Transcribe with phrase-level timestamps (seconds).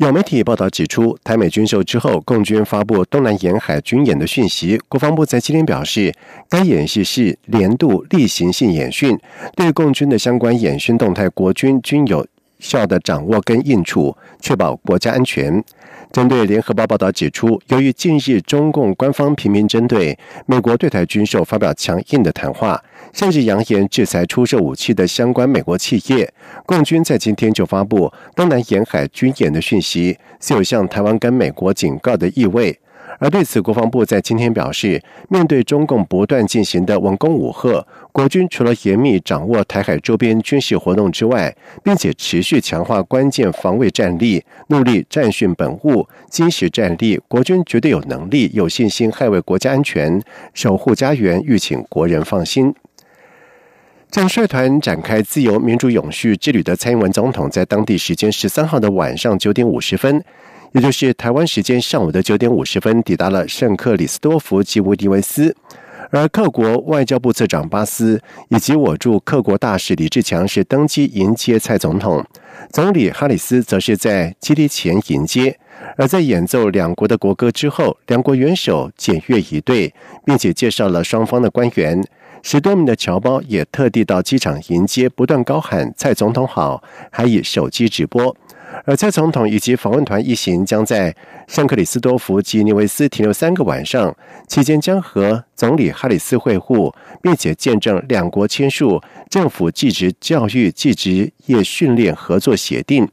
[0.00, 4.80] 有媒体报道指出，台美军售之后，共军发布东南沿海军演的讯息。
[4.88, 6.10] 国防部在今天表示，
[6.48, 9.18] 该演习是年度例行性演训，
[9.54, 12.26] 对共军的相关演训动态，国军均有
[12.58, 15.62] 效的掌握跟应处，确保国家安全。
[16.10, 22.82] 针对联合报报道指出，由于近日中共官方频频针对美国对台军售发表强硬的谈话，
[23.12, 26.32] 甚至扬言制裁出售武器的相关美国企业，
[26.66, 32.78] 共军在今天就发布东南沿海军演的讯息，是有向台湾跟美国警告的意味。
[33.18, 47.20] 而对此，国防部在今天表示，面对中共不断进行的文攻武吓，国军除了严密掌握台海周边军事活动之外，并且持续强化关键防卫战力，努力战训本务，坚实战力。
[47.26, 50.22] 国军绝对有能力、有信心捍卫国家安全，
[50.54, 52.72] 守护家园，欲请国人放心。
[54.10, 60.22] 正率团展开自由民主永续之旅的蔡英文总统，在当地时间十三号的晚上九点五十分。
[60.72, 65.54] 也就是台湾时间上午的九点五十分，抵达了圣克里斯多福及乌迪维斯，
[66.10, 72.24] 而克国外交部次长巴斯以及我驻克国大使李志强是登机迎接蔡总统，
[72.72, 75.56] 总理哈里斯则是在基地前迎接，
[75.96, 79.92] 而在演奏两国的国歌之后，两国元首检阅一对，
[80.24, 82.00] 并且介绍了双方的官员，
[82.42, 88.34] 十多名的侨胞也特地到机场迎接，不断高喊“蔡总统好”，还以手机直播。
[88.84, 91.14] 而蔡总统以及访问团一行将在
[91.48, 103.06] 圣克里斯多福及尼维斯停留三个晚上，期间将和总理哈里斯会晤，并且见证两国签署政府技职教育技职业训练合作协定。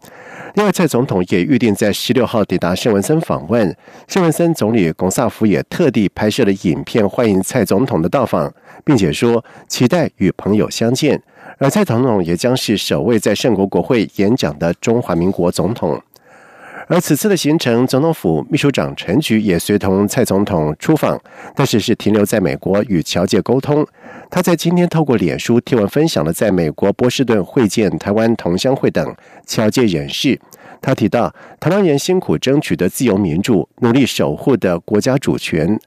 [0.55, 3.75] 另外，蔡总统也预定在十六号抵达圣文森访问，
[4.07, 8.49] 圣文森总理龚萨福也特地拍摄了影片欢迎蔡总统的到访，
[8.85, 11.21] 并且说期待与朋友相见。
[11.57, 16.01] 而蔡总统也将是首位在圣国国会演讲的中华民国总统。
[16.89, 21.19] 而此次的行程，总统府秘书长陈菊也随同蔡总统出访，
[21.53, 23.85] 但是是停留在美国与侨界沟通。
[24.29, 29.15] 他在今天透过脸书贴文分享了在美国波士顿会见台湾同乡会等
[29.45, 30.39] 侨界人士。
[30.81, 35.77] 他提到，台湾人辛苦争取的自由民主，努力守护的国家主权。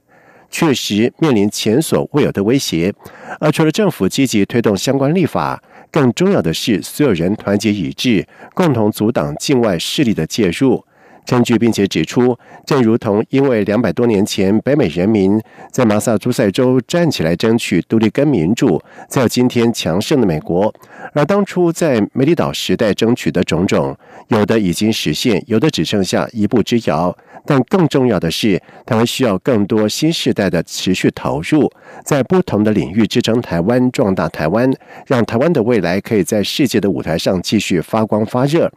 [0.50, 2.93] 确实面临前所未有的威胁，
[3.38, 5.62] 而除了政府积极推动相关立法，
[5.93, 10.84] 更重要的是所有人团结一致，共同阻挡境外势力的介入。
[11.31, 12.37] 证据，并且指出，
[12.67, 20.75] 正如同因为两百多年前北美人民在马萨诸塞州站起来争取独立跟民主，才有今天强盛的美国。
[21.13, 23.97] 而当初在梅里岛时代争取的种种，
[24.27, 27.17] 有的已经实现，有的只剩下一步之遥。
[27.47, 31.73] 但更重要的是，台湾需要更多新时代的持续投入，
[32.05, 34.71] 在不同的领域支撑台湾、壮大台湾，
[35.07, 38.71] 让台湾的未来可以在世界的舞台上继续发光发热。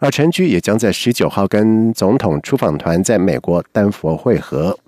[0.00, 4.78] 而陈菊也将在十九号跟总统出访团在美国丹佛会合。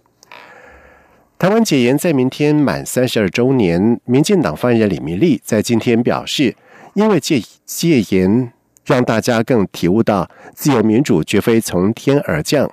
[1.39, 6.55] 台湾解严在明天满三十二周年，民进党发言人李明利在今天表示，
[6.93, 8.53] 因为戒戒严，
[8.85, 12.71] 让大家更体悟到自由民主绝非从天而降。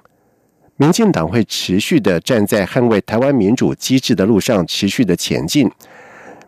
[0.75, 5.71] 民进党会持续的站在捍卫台湾民主机制的路上，持续的前进。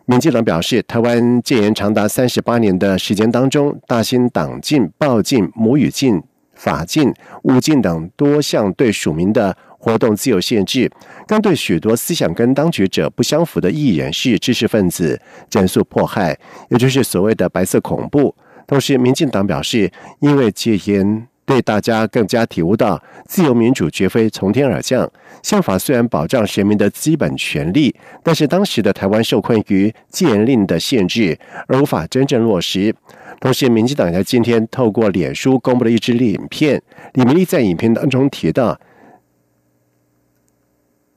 [0.06, 6.22] 民进党表示，台湾戒严长达三十八年的时间当中，大兴党禁、报禁、母语禁、
[6.58, 7.14] 法禁、
[7.44, 10.92] 物禁等多项对署名的活动自由限制，
[11.28, 15.20] 更对许多思想跟当局者不相符的异人士、知识分子
[15.50, 16.38] 整肃迫害，
[16.70, 18.36] 也就是所谓的白色恐怖。
[18.66, 21.28] 同时，民进党表示，因为戒烟。
[21.48, 25.10] 对大家更加体悟到，自由民主绝非从天而降。
[25.42, 32.94] 宪法虽然保障人民的基本权利，但是当时的台湾受困于戒严令的限制，而无法真正落实。
[33.40, 36.82] 同时，民进党在今天透过脸书公布了一支影片，
[37.14, 38.78] 李明利在影片当中提到，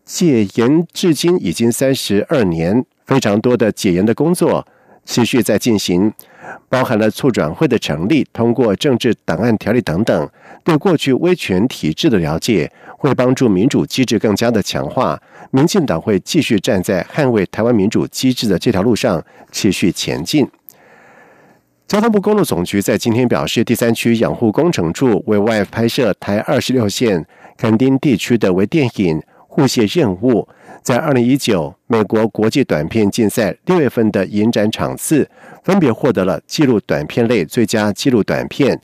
[0.05, 4.65] 戒严至今已经三十二年，非常多的解严的工作
[5.05, 6.13] 持续在进行。
[6.69, 10.29] 包含了促转会的成立，通过政治档案条例等等，
[10.65, 15.21] 对过去威权体制的了解，会帮助民主机制更加的强化。
[15.51, 20.49] 民进党会继续站在捍卫台湾民主机制的这条路上持续前进。
[21.87, 27.27] 交通部公路总局在今天表示，第三区养护工程处为外拍摄台二十六线
[27.59, 29.19] 垦丁地区的微电影
[29.51, 30.49] 《互卸任务。
[30.83, 35.29] 在二零一九美国国际短片竞赛六月份的影展场次，
[35.63, 38.81] 分别获得了纪录短片类最佳纪录短片、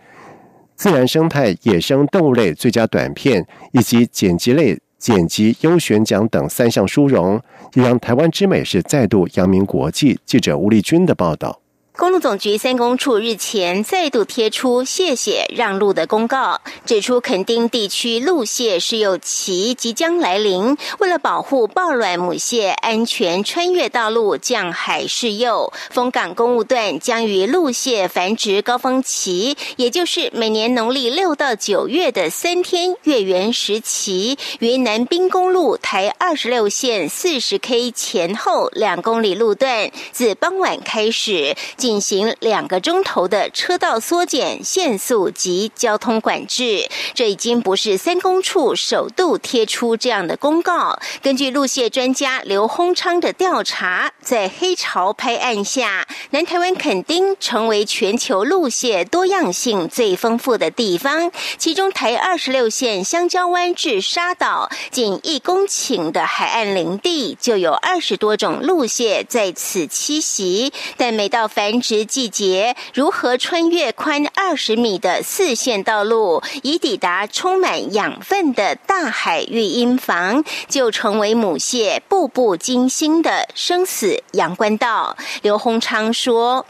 [0.75, 7.41] 自然生态野生动物类最佳短片以及剪辑类剪辑优选奖等三项殊荣，
[7.75, 10.19] 也让台湾之美是再度扬名国际。
[10.27, 11.61] 记者吴丽君的报道。
[11.99, 41.57] 公路总局三公处日前再度贴出谢谢让路的公告，指出垦丁地区路蟹试幼期即将来临，为了保护抱卵母蟹安全穿越道路降海试幼，丰港公务段将于路蟹繁殖高峰期，也就是每年农历六到九月的三天月圆时期，于南滨公路台二十六线四十 K 前后两公里路段，自傍晚开始。
[41.87, 50.99] 进行两个钟头的车道缩减、限速及交通管制，这已经不是三公处首度贴出这样的公告。
[51.23, 61.31] 根据路线专家刘洪昌的调查，在黑潮拍案下，南台湾垦丁成为全球路线多样性最丰富的地方。
[61.57, 70.73] 其中，台二十六线香蕉湾至沙岛仅一公顷的海岸林地，就有二十多种路线在此栖息。
[70.97, 85.19] 但每到繁 繁殖季节，如何穿越宽二十米的四线道路，以抵达充满养分的大海育婴房，就成为母蟹步步惊心的生死阳关道。
[85.43, 86.65] 刘洪昌说：“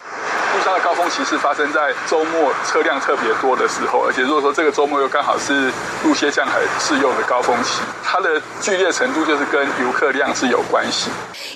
[0.66, 5.72] 陆上的高峰期是发生在周末车辆特别多的时候，而且如果说这个周末又刚好是
[6.02, 11.08] 陆蟹降海适用的高峰期，它的剧烈程度就是跟游客量是有关系。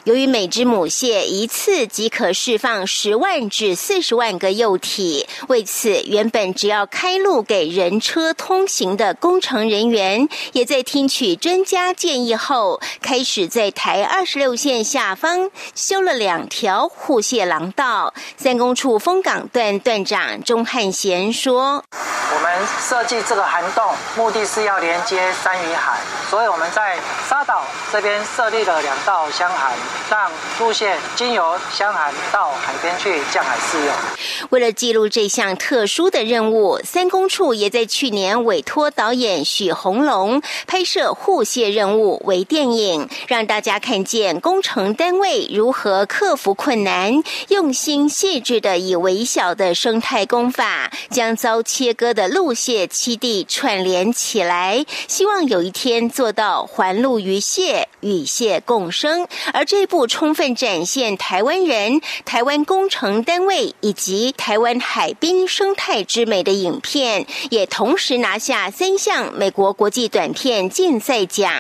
[0.05, 18.15] 由于每只母蟹一次即可释放十万。”至四十万个幼体，为此，原本只要开路给人车通行的工程人员，也在听取专家建议后，开始在台二十六线下方修了两条护蟹廊道。
[18.37, 21.83] 三公处风港段段长钟汉贤说
[22.35, 25.99] ：“我们设计这个涵洞，目的是要连接山与海，
[26.29, 26.99] 所以我们在
[27.29, 29.73] 沙岛这边设立了两道箱涵，
[30.11, 33.95] 让路线经由箱涵到海边去。”降海试用。
[34.51, 59.29] 为了记录这项特殊的任务，三公处也在去年委托导演许宏龙拍摄护蟹任务为电影，让大家看见工程单位如何克服困难，用心细致的以微小的生态工法，将遭切割的路蟹栖地串联起来，希望有一天做到环路鱼蟹与蟹共生。
[59.53, 63.21] 而这部充分展现台湾人、台湾工程。
[63.23, 71.53] 单位以及台湾海滨生态之美的影片，也同时拿下三项美国国际短片竞赛奖。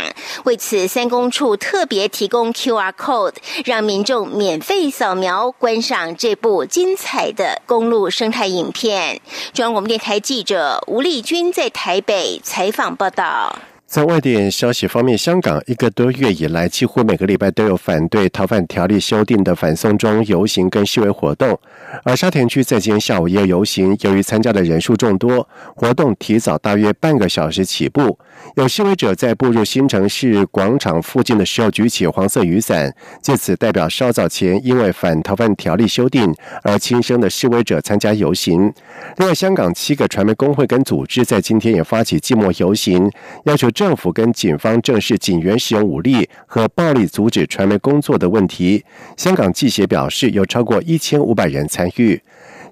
[0.44, 3.34] 为此，三公处特别提供 QR code，
[3.64, 9.20] 让民众免费扫描观赏这部精彩的公路生态影片。
[9.52, 13.69] 中央广播电台记者吴丽君在台北采访报道。
[13.90, 21.58] 在外电消息方面，香港一个多月以来，几乎每个礼拜都有反对逃犯条例修订的反送中游行跟示威活动。
[22.04, 28.16] 而沙田区在今天下午也有游行，由于参加的人数众多，活动提早大约半个小时起步。
[28.54, 36.32] 有示威者在步入新城市广场附近的时候举起黄色雨伞，借此代表稍早前因为反逃犯条例修订
[36.62, 38.72] 而轻生的示威者参加游行。
[39.16, 43.10] 另外，香港七个传媒工会跟组织在今天也发起寂寞游行，
[43.46, 43.68] 要求。
[43.80, 48.84] 政府跟警方正视警员使用武力和暴力阻止传媒工作的问题。
[49.16, 52.20] 香港记协表示，有超过一千五百人参与。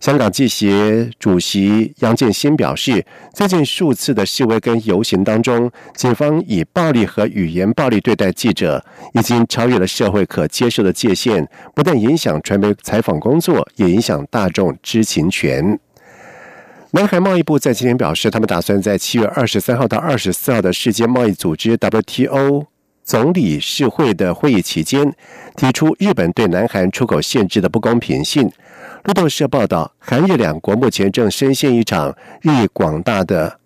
[0.00, 8.85] 香港记协主席杨建新表示，最近数次的示威跟游行当中，警方以暴力和语言暴力对待记者，
[9.15, 15.81] 已经超越了社会可接受的界限，不但影响传媒采访工作，也影响大众知情权。
[16.92, 22.64] 南韩贸易部在今天表示，他们打算在七月二十三号到二十四号的世界贸易组织 WTO
[23.04, 25.12] 总理事会的会议期间，
[25.54, 28.50] 提出日本对南韩出口限制的不公平性。
[29.04, 33.59] 路透社报道，韩日两国目前正深陷一场日益广大的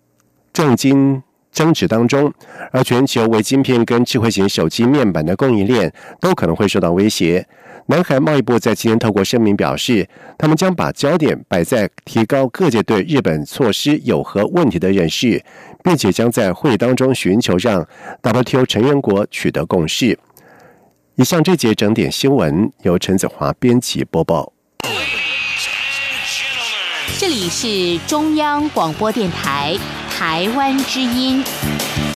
[0.51, 2.33] 政经争执当中，
[2.73, 7.47] 而全球为晶片跟智慧型手机面板的供应链都可能会受到威胁。
[7.87, 15.43] 南海贸易部在今天透过声明表示，他们将把焦点摆在提高各界对日本措施有何问题的认识，
[15.83, 17.85] 并且将在会议当中寻求让
[18.21, 20.17] WTO 成员国取得共识。
[21.15, 24.53] 以上这节整点新闻由陈子华编辑播报。
[27.19, 29.77] 这里是中央广播电台
[30.09, 31.43] 台湾之音。